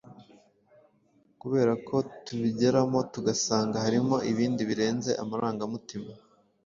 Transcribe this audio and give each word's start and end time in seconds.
kubera 1.41 1.73
ko 1.87 1.95
tubigeramo 2.25 2.99
tugasanga 3.13 3.75
harimo 3.85 4.15
ibindi 4.31 4.61
birenze 4.69 5.11
amarangamutima 5.23 6.11